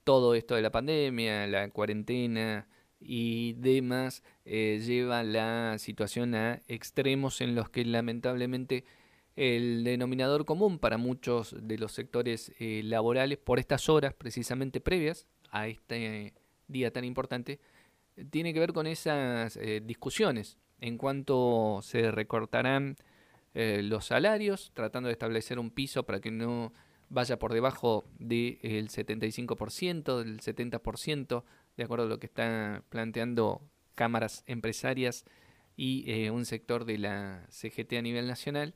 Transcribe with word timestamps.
todo 0.04 0.34
esto 0.34 0.54
de 0.54 0.62
la 0.62 0.70
pandemia, 0.70 1.46
la 1.46 1.70
cuarentena 1.70 2.66
y 3.00 3.54
demás 3.54 4.22
eh, 4.44 4.80
lleva 4.84 5.22
la 5.22 5.76
situación 5.78 6.34
a 6.34 6.60
extremos 6.68 7.40
en 7.40 7.54
los 7.54 7.68
que 7.68 7.84
lamentablemente 7.84 8.84
el 9.34 9.82
denominador 9.84 10.44
común 10.44 10.78
para 10.78 10.98
muchos 10.98 11.56
de 11.58 11.78
los 11.78 11.92
sectores 11.92 12.52
eh, 12.58 12.82
laborales 12.84 13.38
por 13.38 13.58
estas 13.58 13.88
horas 13.88 14.14
precisamente 14.14 14.80
previas 14.80 15.26
a 15.50 15.68
este 15.68 16.34
día 16.68 16.92
tan 16.92 17.04
importante 17.04 17.60
tiene 18.30 18.52
que 18.52 18.60
ver 18.60 18.72
con 18.72 18.86
esas 18.86 19.56
eh, 19.56 19.80
discusiones 19.82 20.58
en 20.80 20.98
cuanto 20.98 21.80
se 21.82 22.10
recortarán 22.10 22.96
eh, 23.54 23.82
los 23.82 24.06
salarios, 24.06 24.70
tratando 24.74 25.08
de 25.08 25.12
establecer 25.12 25.58
un 25.58 25.70
piso 25.70 26.04
para 26.04 26.20
que 26.20 26.30
no 26.30 26.72
vaya 27.08 27.38
por 27.38 27.52
debajo 27.52 28.04
del 28.18 28.88
75%, 28.88 30.18
del 30.18 30.40
70%, 30.40 31.44
de 31.76 31.84
acuerdo 31.84 32.06
a 32.06 32.08
lo 32.08 32.18
que 32.18 32.26
están 32.26 32.84
planteando 32.88 33.62
cámaras 33.94 34.42
empresarias 34.46 35.24
y 35.76 36.04
eh, 36.10 36.30
un 36.30 36.46
sector 36.46 36.84
de 36.84 36.98
la 36.98 37.46
CGT 37.50 37.94
a 37.94 38.02
nivel 38.02 38.26
nacional, 38.26 38.74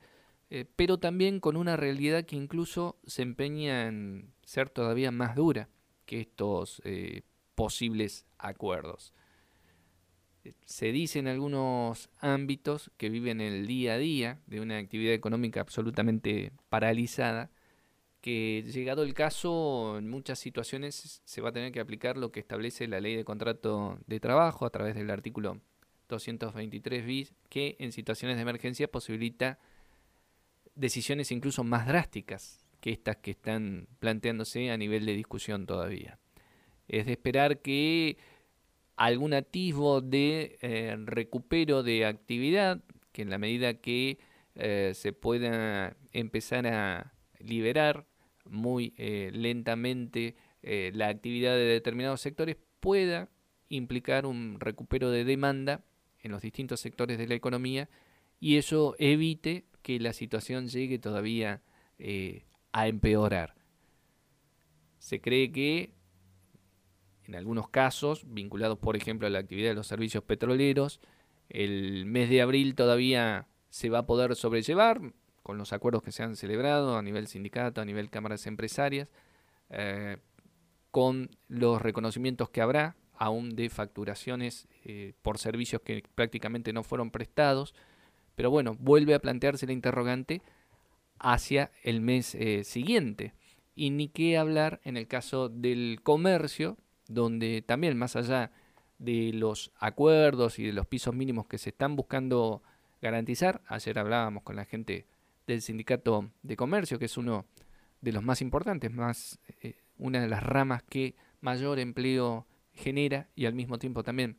pero 0.77 0.99
también 0.99 1.41
con 1.41 1.57
una 1.57 1.77
realidad 1.77 2.25
que 2.25 2.37
incluso 2.37 3.01
se 3.05 3.23
empeña 3.23 3.89
en 3.89 4.33
ser 4.45 4.71
todavía 4.71 5.11
más 5.11 5.35
dura 5.35 5.69
que 6.05 6.21
estos 6.21 6.81
posibles 7.57 8.27
acuerdos 8.39 9.13
se 10.65 10.93
dice 10.93 11.19
en 11.19 11.29
algunos 11.29 12.11
ámbitos 12.21 12.91
que 12.97 13.09
viven 13.09 13.41
el 13.41 13.67
día 13.67 13.95
a 13.95 13.99
día 13.99 14.41
de 14.47 14.61
una 14.61 14.79
actividad 14.79 15.15
económica 15.15 15.61
absolutamente 15.61 16.53
paralizada, 16.69 17.51
que 18.21 18.65
llegado 18.67 19.03
el 19.03 19.15
caso, 19.15 19.99
en 19.99 20.09
muchas 20.09 20.39
situaciones 20.39 21.23
se 21.25 21.41
va 21.41 21.51
a 21.51 21.53
tener 21.53 21.73
que 21.73 21.81
aplicar 21.81 22.17
lo 22.17 22.33
que 22.33 22.41
establece 22.41 22.89
la 22.89 23.01
ley 23.01 23.15
de 23.15 23.25
contrato 23.25 23.99
de 24.07 24.21
trabajo 24.21 24.67
a 24.67 24.71
través 24.71 24.95
del 24.95 25.11
artículo 25.11 25.61
223 26.09 27.07
bis, 27.07 27.35
que 27.49 27.77
en 27.79 27.93
situaciones 27.93 28.37
de 28.37 28.43
emergencia 28.43 28.89
posibilita 28.89 29.59
decisiones 30.75 31.31
incluso 31.33 31.65
más 31.65 31.87
drásticas 31.87 32.67
que 32.81 32.91
estas 32.91 33.17
que 33.17 33.33
están 33.33 33.89
planteándose 33.99 34.71
a 34.71 34.77
nivel 34.77 35.07
de 35.07 35.15
discusión 35.15 35.67
todavía. 35.67 36.19
Es 36.89 37.07
de 37.07 37.13
esperar 37.13 37.61
que 37.63 38.17
algún 38.97 39.35
atisbo 39.35 40.01
de 40.01 40.59
eh, 40.63 40.97
recupero 41.05 41.83
de 41.83 42.07
actividad, 42.07 42.83
que 43.13 43.23
en 43.23 43.31
la 43.31 43.39
medida 43.39 43.75
que 43.75 44.19
eh, 44.55 44.93
se 44.95 45.13
pueda 45.13 45.97
empezar 46.13 46.67
a 46.67 47.13
liberar 47.39 48.07
muy 48.45 48.95
eh, 48.97 49.31
lentamente 49.33 50.37
la 50.63 51.07
actividad 51.07 51.53
de 51.53 51.65
determinados 51.65 52.21
sectores, 52.21 52.57
pueda 52.81 53.29
implicar 53.69 54.27
un 54.27 54.59
recupero 54.59 55.13
de 55.13 55.25
demanda 55.25 55.85
en 56.21 56.33
los 56.33 56.43
distintos 56.43 56.81
sectores 56.81 57.19
de 57.19 57.29
la 57.29 57.37
economía 57.37 57.89
y 58.41 58.57
eso 58.57 58.97
evite 58.99 59.67
que 59.83 60.01
la 60.01 60.13
situación 60.13 60.67
llegue 60.67 60.99
todavía 60.99 61.63
a 62.73 62.89
empeorar. 62.89 63.55
Se 64.99 65.21
cree 65.21 65.53
que 65.53 65.96
en 67.27 67.35
algunos 67.35 67.69
casos, 67.69 68.25
vinculados 68.27 68.79
por 68.79 68.97
ejemplo 68.97 69.27
a 69.27 69.31
la 69.31 69.41
actividad 69.41 69.71
de 69.71 69.75
los 69.75 69.87
servicios 69.87 70.23
petroleros, 70.25 71.01
el 71.49 72.07
mes 72.07 72.31
de 72.31 72.43
abril 72.43 72.75
todavía 72.75 73.47
se 73.69 73.91
va 73.91 74.01
a 74.01 74.07
poder 74.07 74.35
sobrellevar 74.37 75.01
con 75.43 75.59
los 75.59 75.73
acuerdos 75.73 76.03
que 76.03 76.13
se 76.13 76.23
han 76.23 76.35
celebrado 76.35 76.97
a 76.97 77.03
nivel 77.03 77.29
sindicato, 77.29 77.81
a 77.81 77.85
nivel 77.85 78.11
cámaras 78.11 78.47
empresarias, 78.47 79.09
eh, 79.71 80.17
con 80.91 81.31
los 81.49 81.81
reconocimientos 81.81 82.51
que 82.51 82.61
habrá 82.61 82.97
aún 83.19 83.55
de 83.55 83.69
facturaciones 83.71 84.67
eh, 84.85 85.13
por 85.23 85.39
servicios 85.39 85.83
que 85.83 86.03
prácticamente 86.15 86.73
no 86.73 86.83
fueron 86.83 87.11
prestados. 87.11 87.75
Pero 88.35 88.51
bueno, 88.51 88.77
vuelve 88.79 89.15
a 89.15 89.21
plantearse 89.21 89.67
la 89.67 89.73
interrogante 89.73 90.43
hacia 91.19 91.71
el 91.83 92.01
mes 92.01 92.35
eh, 92.35 92.65
siguiente. 92.65 93.35
Y 93.75 93.91
ni 93.91 94.09
qué 94.09 94.39
hablar 94.39 94.81
en 94.85 94.97
el 94.97 95.07
caso 95.07 95.49
del 95.49 96.01
comercio, 96.03 96.77
donde 97.09 97.63
también 97.63 97.97
más 97.97 98.17
allá 98.17 98.51
de 98.99 99.33
los 99.33 99.73
acuerdos 99.79 100.59
y 100.59 100.65
de 100.65 100.73
los 100.73 100.87
pisos 100.87 101.15
mínimos 101.15 101.47
que 101.47 101.59
se 101.59 101.71
están 101.71 101.97
buscando 101.97 102.63
garantizar, 103.03 103.63
ayer 103.67 103.99
hablábamos 103.99 104.43
con 104.43 104.57
la 104.57 104.65
gente 104.65 105.07
del 105.47 105.63
sindicato 105.63 106.31
de 106.43 106.57
comercio, 106.57 106.99
que 106.99 107.05
es 107.05 107.17
uno 107.17 107.47
de 108.01 108.13
los 108.13 108.23
más 108.23 108.41
importantes, 108.41 108.91
más 108.91 109.39
eh, 109.63 109.75
una 109.99 110.21
de 110.21 110.29
las 110.29 110.43
ramas 110.43 110.83
que 110.83 111.15
mayor 111.41 111.79
empleo 111.79 112.47
genera 112.73 113.29
y 113.35 113.47
al 113.47 113.55
mismo 113.55 113.79
tiempo 113.79 114.03
también 114.03 114.37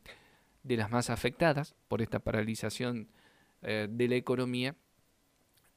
de 0.62 0.76
las 0.76 0.90
más 0.90 1.10
afectadas 1.10 1.74
por 1.88 2.02
esta 2.02 2.18
paralización 2.18 3.08
eh, 3.62 3.88
de 3.90 4.08
la 4.08 4.16
economía, 4.16 4.76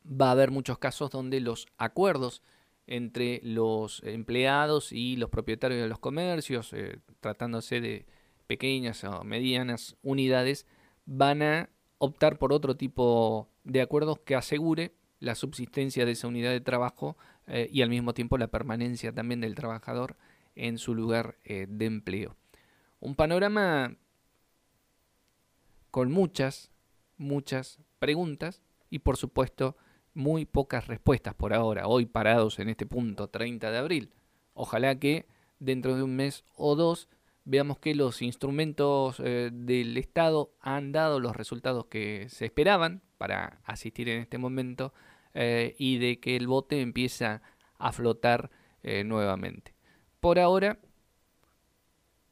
va 0.06 0.30
a 0.30 0.32
haber 0.32 0.52
muchos 0.52 0.78
casos 0.78 1.10
donde 1.10 1.40
los 1.40 1.68
acuerdos 1.78 2.42
entre 2.88 3.40
los 3.44 4.02
empleados 4.04 4.92
y 4.92 5.16
los 5.16 5.30
propietarios 5.30 5.82
de 5.82 5.88
los 5.88 6.00
comercios, 6.00 6.74
eh, 6.74 7.00
tratándose 7.20 7.80
de 7.82 8.06
pequeñas 8.48 9.04
o 9.04 9.24
medianas 9.24 9.96
unidades, 10.02 10.66
van 11.06 11.42
a 11.42 11.70
optar 11.98 12.38
por 12.38 12.52
otro 12.52 12.76
tipo 12.76 13.50
de 13.64 13.82
acuerdos 13.82 14.20
que 14.20 14.36
asegure 14.36 14.94
la 15.20 15.36
subsistencia 15.36 16.06
de 16.06 16.14
esa 16.14 16.28
unidad 16.28 16.52
de 16.52 16.62
trabajo 16.62 17.16
eh, 17.48 17.70
y 17.72 17.82
al 17.82 17.90
mismo 17.90 18.14
tiempo 18.14 18.38
la 18.38 18.48
permanencia 18.48 19.14
también 19.14 19.42
del 19.42 19.56
trabajador 19.56 20.18
en 20.56 20.78
su 20.78 20.96
lugar 20.96 21.38
eh, 21.44 21.68
de 21.70 21.86
empleo. 21.86 22.36
Un 23.00 23.16
panorama 23.16 23.96
con 25.92 26.12
muchas, 26.12 26.72
muchas 27.18 27.80
preguntas 28.00 28.62
y 28.90 29.00
por 29.00 29.18
supuesto 29.18 29.78
muy 30.14 30.46
pocas 30.46 30.88
respuestas 30.88 31.34
por 31.34 31.54
ahora, 31.54 31.88
hoy 31.88 32.06
parados 32.06 32.60
en 32.60 32.70
este 32.70 32.86
punto 32.86 33.30
30 33.30 33.72
de 33.72 33.78
abril. 33.78 34.14
Ojalá 34.54 35.00
que 35.00 35.28
dentro 35.60 35.96
de 35.96 36.04
un 36.04 36.16
mes 36.16 36.44
o 36.56 36.76
dos 36.76 37.08
veamos 37.46 37.80
que 37.80 37.96
los 37.96 38.22
instrumentos 38.22 39.22
eh, 39.24 39.50
del 39.52 39.98
Estado 39.98 40.54
han 40.60 40.92
dado 40.92 41.20
los 41.20 41.36
resultados 41.36 41.86
que 41.86 42.28
se 42.30 42.46
esperaban 42.46 43.02
para 43.18 43.62
asistir 43.64 44.10
en 44.10 44.22
este 44.22 44.38
momento 44.38 44.94
eh, 45.34 45.76
y 45.78 45.98
de 45.98 46.20
que 46.20 46.36
el 46.36 46.48
bote 46.48 46.82
empieza 46.82 47.42
a 47.78 47.92
flotar 47.92 48.52
eh, 48.84 49.04
nuevamente. 49.04 49.74
Por 50.20 50.40
ahora, 50.40 50.80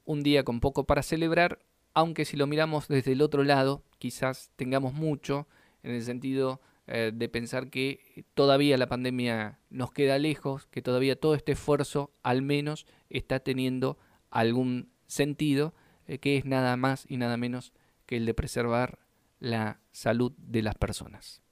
un 0.06 0.22
día 0.22 0.44
con 0.44 0.60
poco 0.60 0.86
para 0.86 1.04
celebrar, 1.04 1.60
aunque 1.94 2.26
si 2.26 2.38
lo 2.38 2.48
miramos 2.48 2.88
desde 2.88 3.14
el 3.14 3.22
otro 3.22 3.44
lado, 3.44 3.84
quizás 3.98 4.52
tengamos 4.56 4.94
mucho 4.94 5.48
en 5.84 5.92
el 5.92 6.04
sentido 6.04 6.62
eh, 6.92 7.12
de 7.14 7.30
pensar 7.30 7.70
que 7.70 8.26
todavía 8.34 8.76
la 8.76 8.88
pandemia 8.88 9.60
nos 9.70 9.92
queda 9.92 10.18
lejos, 10.18 10.66
que 10.72 10.82
todavía 10.82 11.20
todo 11.20 11.36
este 11.36 11.52
esfuerzo 11.52 12.10
al 12.24 12.42
menos 12.42 12.88
está 13.12 13.42
teniendo 13.42 14.00
algún 14.32 14.90
sentido, 15.06 15.76
eh, 16.08 16.18
que 16.18 16.36
es 16.36 16.46
nada 16.46 16.76
más 16.78 17.06
y 17.08 17.18
nada 17.18 17.38
menos 17.38 17.74
que 18.08 18.18
el 18.18 18.26
de 18.26 18.34
preservar 18.34 18.98
la 19.40 19.82
salud 19.92 20.32
de 20.38 20.64
las 20.64 20.74
personas. 20.74 21.44